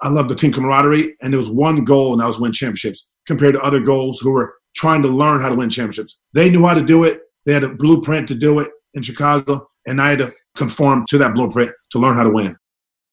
[0.01, 3.05] I love the team camaraderie, and there was one goal, and that was win championships
[3.27, 6.19] compared to other goals who were trying to learn how to win championships.
[6.33, 7.21] They knew how to do it.
[7.45, 11.17] They had a blueprint to do it in Chicago, and I had to conform to
[11.17, 12.55] that blueprint to learn how to win.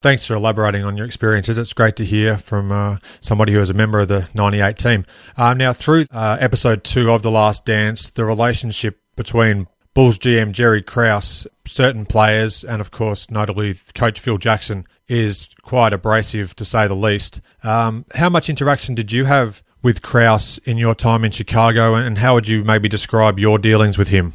[0.03, 1.59] Thanks for elaborating on your experiences.
[1.59, 5.05] It's great to hear from uh, somebody who is a member of the 98 team.
[5.37, 10.53] Uh, now, through uh, episode two of The Last Dance, the relationship between Bulls GM
[10.53, 16.65] Jerry Krause, certain players, and of course, notably coach Phil Jackson, is quite abrasive to
[16.65, 17.43] say the least.
[17.63, 22.17] Um, how much interaction did you have with Krause in your time in Chicago, and
[22.17, 24.33] how would you maybe describe your dealings with him?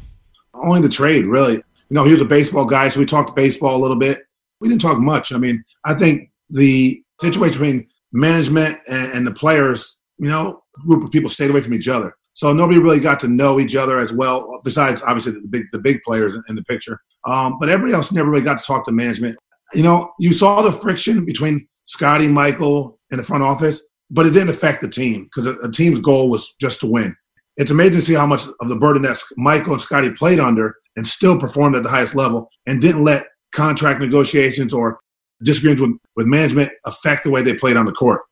[0.54, 1.54] Only the trade, really.
[1.54, 4.25] You know, he was a baseball guy, so we talked baseball a little bit
[4.60, 5.32] we didn't talk much.
[5.32, 11.04] I mean, I think the situation between management and, and the players, you know, group
[11.04, 12.14] of people stayed away from each other.
[12.34, 15.78] So nobody really got to know each other as well, besides obviously the big the
[15.78, 17.00] big players in the picture.
[17.26, 19.38] Um, but everybody else never really got to talk to management.
[19.72, 24.30] You know, you saw the friction between Scotty, Michael, and the front office, but it
[24.30, 27.16] didn't affect the team because a team's goal was just to win.
[27.56, 30.76] It's amazing to see how much of the burden that Michael and Scotty played under
[30.96, 35.00] and still performed at the highest level and didn't let contract negotiations or
[35.42, 38.22] disagreements with, with management affect the way they played on the court.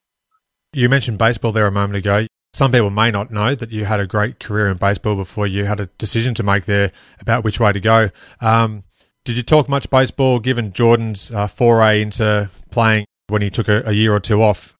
[0.72, 2.26] You mentioned baseball there a moment ago.
[2.52, 5.64] Some people may not know that you had a great career in baseball before you
[5.64, 8.10] had a decision to make there about which way to go.
[8.40, 8.84] Um,
[9.24, 13.82] did you talk much baseball given Jordan's uh, foray into playing when he took a,
[13.86, 14.76] a year or two off?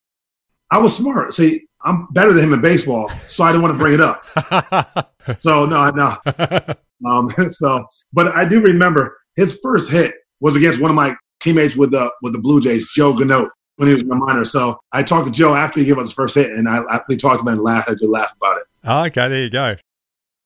[0.71, 1.33] I was smart.
[1.33, 5.11] See, I'm better than him in baseball, so I didn't want to bring it up.
[5.37, 6.73] so no, no.
[7.05, 11.75] Um, so, but I do remember his first hit was against one of my teammates
[11.75, 14.45] with the with the Blue Jays, Joe Ganote, when he was in the minor.
[14.45, 17.15] So I talked to Joe after he gave up his first hit, and I, we
[17.15, 18.63] talked about it and laughed, had a good laugh about it.
[18.83, 19.75] Oh, okay, there you go.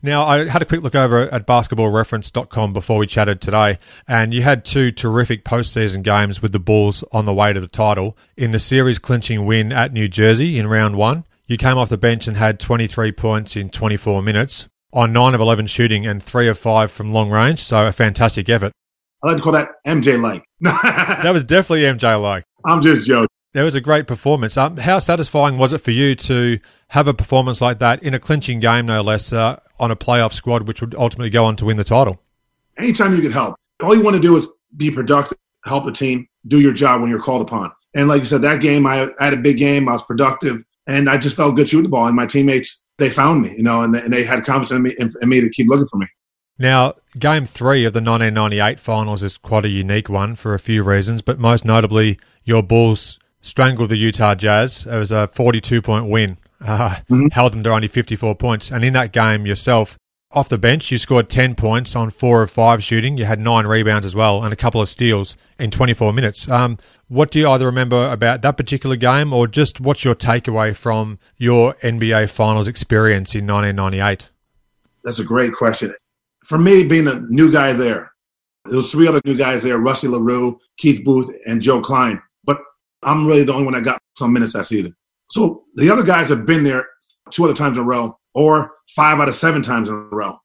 [0.01, 4.43] Now, I had a quick look over at basketballreference.com before we chatted today, and you
[4.43, 8.17] had two terrific postseason games with the Bulls on the way to the title.
[8.37, 11.97] In the series clinching win at New Jersey in round one, you came off the
[11.97, 16.47] bench and had 23 points in 24 minutes on 9 of 11 shooting and 3
[16.47, 18.71] of 5 from long range, so a fantastic effort.
[19.23, 20.45] I like to call that MJ like.
[20.61, 22.45] that was definitely MJ like.
[22.65, 23.27] I'm just joking.
[23.53, 24.57] That was a great performance.
[24.57, 28.19] Um, how satisfying was it for you to have a performance like that in a
[28.19, 31.65] clinching game, no less, uh, on a playoff squad, which would ultimately go on to
[31.65, 32.21] win the title?
[32.77, 36.27] Anytime you can help, all you want to do is be productive, help the team,
[36.47, 37.71] do your job when you're called upon.
[37.95, 39.89] And like you said, that game, I, I had a big game.
[39.89, 42.05] I was productive, and I just felt good shooting the ball.
[42.05, 44.83] And my teammates, they found me, you know, and they, and they had confidence in
[44.83, 44.95] me,
[45.27, 46.07] me to keep looking for me.
[46.59, 50.83] Now, game three of the 1998 finals is quite a unique one for a few
[50.83, 54.85] reasons, but most notably, your Bulls strangled the Utah Jazz.
[54.85, 57.27] It was a 42 point win, uh, mm-hmm.
[57.31, 58.71] held them to only 54 points.
[58.71, 59.97] And in that game yourself,
[60.31, 63.17] off the bench, you scored 10 points on four of five shooting.
[63.17, 66.49] You had nine rebounds as well and a couple of steals in 24 minutes.
[66.49, 70.75] Um, what do you either remember about that particular game or just what's your takeaway
[70.75, 74.29] from your NBA finals experience in 1998?
[75.05, 75.95] That's a great question
[76.49, 78.11] for me, being a new guy there,
[78.65, 82.19] there was three other new guys there: Rusty LaRue, Keith Booth, and Joe Kleine.
[82.43, 82.57] But
[83.03, 84.95] I'm really the only one that got some minutes that season.
[85.29, 86.87] So the other guys have been there
[87.29, 90.37] two other times in a row, or five out of seven times in a row.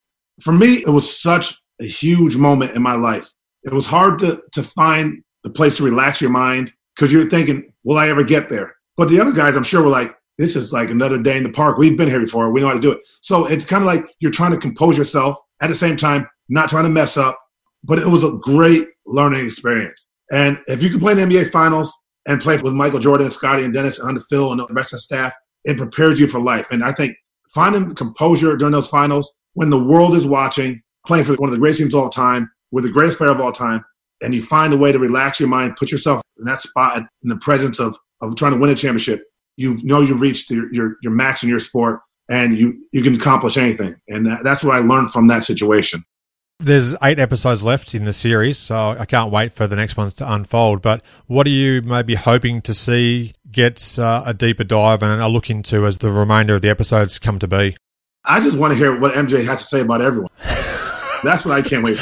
[0.42, 3.28] For me, it was such a huge moment in my life.
[3.64, 7.72] It was hard to to find the place to relax your mind because you're thinking,
[7.82, 10.70] "Will I ever get there?" But the other guys, I'm sure, were like, "This is
[10.70, 11.78] like another day in the park.
[11.78, 12.52] We've been here before.
[12.52, 14.98] We know how to do it." So it's kind of like you're trying to compose
[14.98, 17.38] yourself at the same time, not trying to mess up.
[17.82, 20.06] But it was a great learning experience.
[20.32, 21.92] And if you can play in the NBA Finals
[22.26, 25.00] and play with Michael Jordan, Scotty, and Dennis, under Phil, and the rest of the
[25.00, 25.32] staff,
[25.64, 26.66] it prepares you for life.
[26.70, 27.16] And I think
[27.50, 31.58] finding composure during those finals when the world is watching, playing for one of the
[31.58, 33.84] greatest teams of all time, with the greatest player of all time,
[34.22, 37.28] and you find a way to relax your mind, put yourself in that spot in
[37.28, 39.22] the presence of, of trying to win a championship,
[39.56, 43.14] you know you've reached your, your, your max in your sport and you you can
[43.14, 43.96] accomplish anything.
[44.08, 46.04] And that's what I learned from that situation.
[46.60, 50.14] There's eight episodes left in the series, so I can't wait for the next ones
[50.14, 50.82] to unfold.
[50.82, 55.28] But what are you maybe hoping to see gets uh, a deeper dive and a
[55.28, 57.76] look into as the remainder of the episodes come to be?
[58.24, 60.30] I just want to hear what MJ has to say about everyone.
[61.22, 61.98] That's what I can't wait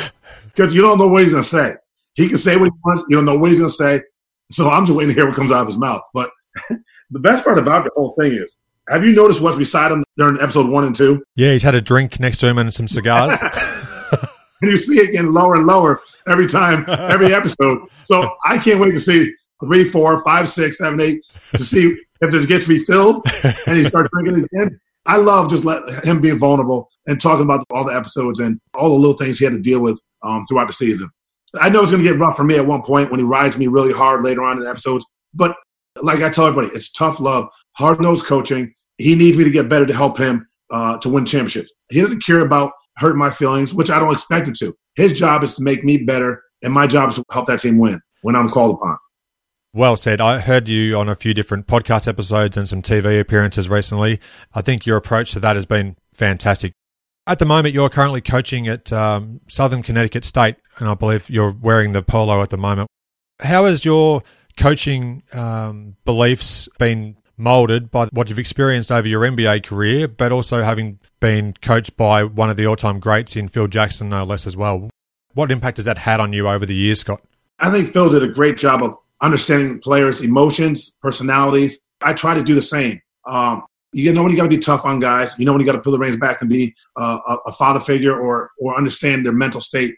[0.54, 1.74] because you don't know what he's going to say.
[2.14, 3.04] He can say what he wants.
[3.08, 4.02] You don't know what he's going to say.
[4.50, 6.02] So I'm just waiting to hear what comes out of his mouth.
[6.12, 6.30] But
[7.10, 8.58] the best part about the whole thing is
[8.88, 11.22] have you noticed what's beside him during episode one and two?
[11.36, 13.38] Yeah, he's had a drink next to him and some cigars.
[14.60, 17.88] and you see it getting lower and lower every time, every episode.
[18.04, 22.30] So I can't wait to see three, four, five, six, seven, eight to see if
[22.30, 24.80] this gets refilled and he starts drinking again.
[25.06, 28.90] I love just let him being vulnerable and talking about all the episodes and all
[28.90, 31.10] the little things he had to deal with um, throughout the season.
[31.60, 33.58] I know it's going to get rough for me at one point when he rides
[33.58, 35.04] me really hard later on in the episodes,
[35.34, 35.56] but
[36.00, 38.72] Like I tell everybody, it's tough love, hard nosed coaching.
[38.98, 41.72] He needs me to get better to help him uh, to win championships.
[41.90, 44.74] He doesn't care about hurting my feelings, which I don't expect him to.
[44.94, 47.78] His job is to make me better, and my job is to help that team
[47.78, 48.96] win when I'm called upon.
[49.74, 50.20] Well said.
[50.20, 54.20] I heard you on a few different podcast episodes and some TV appearances recently.
[54.54, 56.72] I think your approach to that has been fantastic.
[57.26, 61.52] At the moment, you're currently coaching at um, Southern Connecticut State, and I believe you're
[61.52, 62.88] wearing the polo at the moment.
[63.40, 64.22] How has your
[64.56, 70.62] coaching um, beliefs been molded by what you've experienced over your NBA career, but also
[70.62, 74.46] having been coached by one of the all time greats in Phil Jackson, no less,
[74.46, 74.90] as well?
[75.34, 77.22] What impact has that had on you over the years, Scott?
[77.58, 81.78] I think Phil did a great job of understanding players' emotions, personalities.
[82.02, 83.00] I try to do the same.
[83.26, 85.34] Um, you know when you got to be tough on guys.
[85.38, 87.80] You know when you got to pull the reins back and be uh, a father
[87.80, 89.94] figure or or understand their mental state.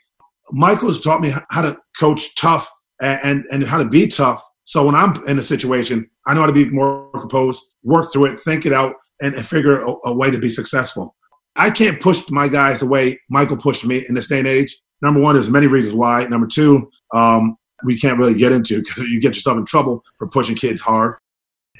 [0.50, 2.68] Michael has taught me how to coach tough
[3.00, 4.42] and, and, and how to be tough.
[4.64, 8.26] So when I'm in a situation, I know how to be more composed, work through
[8.26, 11.14] it, think it out, and, and figure a, a way to be successful.
[11.56, 14.76] I can't push my guys the way Michael pushed me in this day and age.
[15.02, 16.24] Number one, there's many reasons why.
[16.26, 20.28] Number two, um, we can't really get into because you get yourself in trouble for
[20.28, 21.16] pushing kids hard.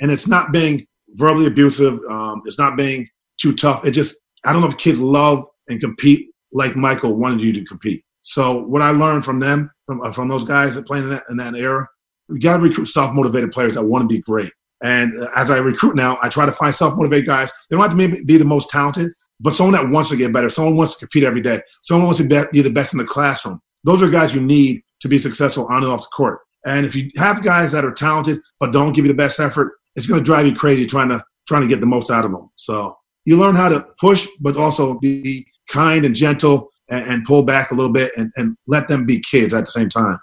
[0.00, 1.98] And it's not being verbally abusive.
[2.10, 3.08] Um, it's not being
[3.40, 3.84] too tough.
[3.84, 7.64] It just, I don't know if kids love and compete like Michael wanted you to
[7.64, 8.04] compete.
[8.22, 11.24] So what I learned from them, from, uh, from those guys that played in that,
[11.30, 11.86] in that era,
[12.28, 14.52] we got to recruit self-motivated players that want to be great.
[14.82, 17.52] And uh, as I recruit now, I try to find self-motivated guys.
[17.70, 20.48] They don't have to be the most talented, but someone that wants to get better,
[20.50, 23.60] someone wants to compete every day, someone wants to be the best in the classroom.
[23.84, 26.40] Those are guys you need to be successful on and off the court.
[26.66, 29.72] And if you have guys that are talented but don't give you the best effort,
[29.96, 32.32] it's going to drive you crazy trying to trying to get the most out of
[32.32, 32.48] them.
[32.56, 37.42] So you learn how to push, but also be kind and gentle and, and pull
[37.42, 40.18] back a little bit and, and let them be kids at the same time.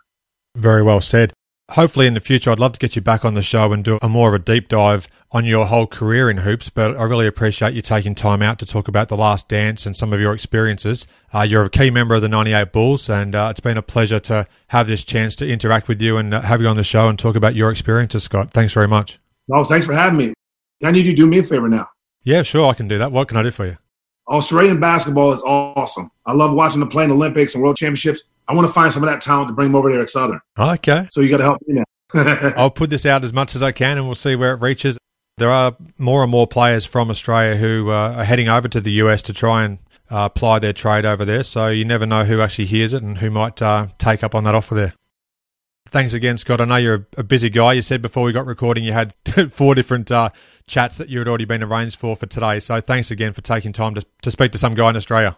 [0.55, 1.34] Very well said
[1.72, 3.97] hopefully in the future, I'd love to get you back on the show and do
[4.01, 6.70] a more of a deep dive on your whole career in hoops.
[6.70, 9.95] But I really appreciate you taking time out to talk about the last dance and
[9.95, 11.07] some of your experiences.
[11.34, 14.20] Uh, you're a key member of the 98 Bulls, and uh, it's been a pleasure
[14.20, 17.07] to have this chance to interact with you and uh, have you on the show
[17.07, 18.51] and talk about your experiences, Scott.
[18.51, 19.20] Thanks very much.
[19.47, 20.34] No, thanks for having me.
[20.84, 21.88] I need you to do me a favor now.
[22.24, 23.12] Yeah, sure, I can do that.
[23.12, 23.78] What can I do for you?
[24.32, 26.09] Australian basketball is awesome.
[26.25, 28.23] I love watching them play in Olympics and World Championships.
[28.47, 30.39] I want to find some of that talent to bring them over there at Southern.
[30.57, 31.07] Okay.
[31.11, 31.84] So you got to help me now.
[32.57, 34.97] I'll put this out as much as I can and we'll see where it reaches.
[35.38, 38.91] There are more and more players from Australia who uh, are heading over to the
[38.93, 39.79] US to try and
[40.09, 41.43] uh, apply their trade over there.
[41.43, 44.43] So you never know who actually hears it and who might uh, take up on
[44.43, 44.93] that offer there.
[45.91, 46.61] Thanks again, Scott.
[46.61, 47.73] I know you're a busy guy.
[47.73, 49.13] You said before we got recording you had
[49.51, 50.29] four different uh,
[50.65, 52.61] chats that you had already been arranged for for today.
[52.61, 55.37] So thanks again for taking time to, to speak to some guy in Australia.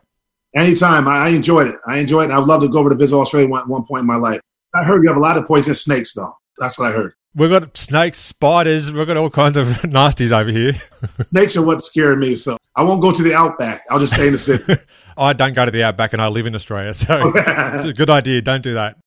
[0.55, 1.07] Anytime.
[1.07, 1.75] I, enjoyed it.
[1.87, 2.33] I enjoyed it.
[2.33, 4.41] I'd love to go over to visit Australia at one point in my life.
[4.75, 6.37] I heard you have a lot of poisonous snakes, though.
[6.59, 7.13] That's what I heard.
[7.33, 8.91] We've got snakes, spiders.
[8.91, 10.79] We've got all kinds of nasties over here.
[11.23, 13.81] snakes are what scare me, so I won't go to the outback.
[13.89, 14.75] I'll just stay in the city.
[15.17, 18.11] I don't go to the outback, and I live in Australia, so it's a good
[18.11, 18.43] idea.
[18.43, 18.97] Don't do that.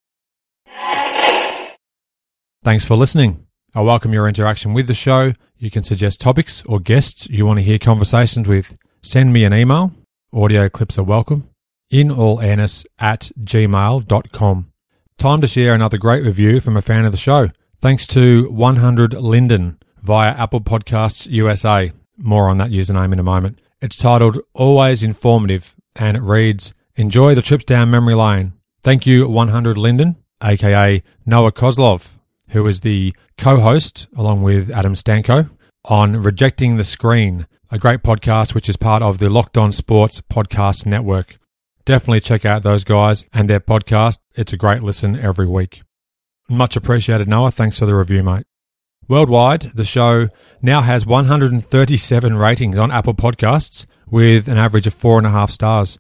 [2.66, 3.46] Thanks for listening.
[3.76, 5.34] I welcome your interaction with the show.
[5.56, 8.76] You can suggest topics or guests you want to hear conversations with.
[9.02, 9.92] Send me an email.
[10.32, 11.48] Audio clips are welcome.
[11.90, 14.72] In all airness at gmail.com.
[15.16, 17.50] Time to share another great review from a fan of the show.
[17.80, 21.92] Thanks to 100 Linden via Apple Podcasts USA.
[22.16, 23.60] More on that username in a moment.
[23.80, 28.54] It's titled Always Informative and it reads Enjoy the trips down memory lane.
[28.82, 32.15] Thank you, 100 Linden, aka Noah Kozlov,
[32.50, 35.50] who is the co host, along with Adam Stanko,
[35.84, 40.20] on Rejecting the Screen, a great podcast which is part of the Locked On Sports
[40.20, 41.38] Podcast Network.
[41.84, 44.18] Definitely check out those guys and their podcast.
[44.34, 45.82] It's a great listen every week.
[46.48, 47.50] Much appreciated, Noah.
[47.50, 48.46] Thanks for the review, mate.
[49.08, 50.28] Worldwide, the show
[50.60, 55.50] now has 137 ratings on Apple Podcasts with an average of four and a half
[55.50, 55.98] stars,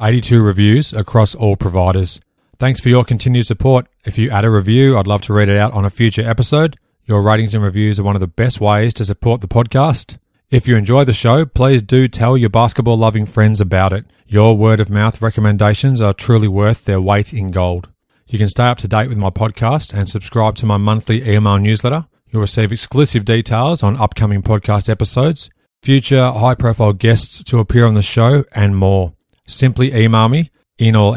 [0.00, 2.20] 82 reviews across all providers.
[2.62, 3.88] Thanks for your continued support.
[4.04, 6.76] If you add a review, I'd love to read it out on a future episode.
[7.06, 10.16] Your ratings and reviews are one of the best ways to support the podcast.
[10.48, 14.06] If you enjoy the show, please do tell your basketball loving friends about it.
[14.28, 17.88] Your word of mouth recommendations are truly worth their weight in gold.
[18.28, 21.58] You can stay up to date with my podcast and subscribe to my monthly email
[21.58, 22.06] newsletter.
[22.30, 25.50] You'll receive exclusive details on upcoming podcast episodes,
[25.82, 29.14] future high profile guests to appear on the show, and more.
[29.48, 31.16] Simply email me in all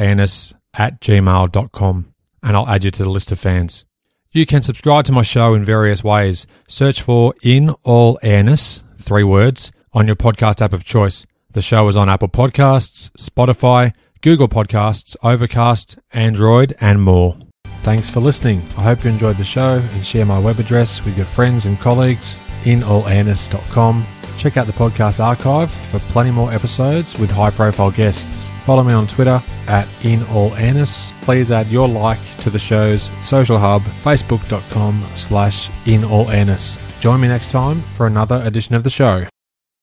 [0.77, 2.13] at gmail.com
[2.43, 3.85] and I'll add you to the list of fans.
[4.31, 6.45] You can subscribe to my show in various ways.
[6.67, 11.25] Search for In All Airness three words, on your podcast app of choice.
[11.51, 17.37] The show is on Apple Podcasts, Spotify, Google Podcasts, Overcast, Android, and more.
[17.83, 18.61] Thanks for listening.
[18.77, 21.79] I hope you enjoyed the show and share my web address with your friends and
[21.79, 24.05] colleagues in allairness.com.
[24.37, 28.49] Check out the podcast archive for plenty more episodes with high profile guests.
[28.65, 30.51] Follow me on Twitter at in all.
[31.21, 36.77] Please add your like to the show's social hub, facebook.com slash in all airness.
[36.99, 39.25] Join me next time for another edition of the show.